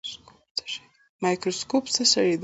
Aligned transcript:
مایکروسکوپ 1.23 1.83
څه 1.95 2.03
شی 2.11 2.29
دی؟ 2.37 2.39